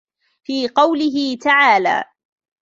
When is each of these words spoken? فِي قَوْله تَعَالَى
فِي 0.43 0.67
قَوْله 0.67 1.35
تَعَالَى 1.37 2.03